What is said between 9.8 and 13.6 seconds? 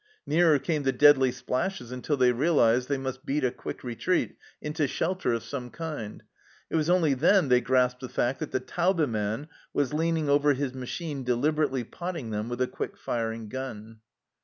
leaning over his machine deliberately potting them with a quick firing